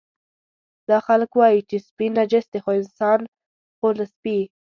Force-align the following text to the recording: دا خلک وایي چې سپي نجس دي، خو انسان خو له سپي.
دا 0.89 0.97
خلک 1.07 1.31
وایي 1.35 1.61
چې 1.69 1.77
سپي 1.87 2.07
نجس 2.17 2.45
دي، 2.51 2.59
خو 2.63 2.71
انسان 2.79 3.19
خو 3.77 3.87
له 3.97 4.05
سپي. 4.13 4.37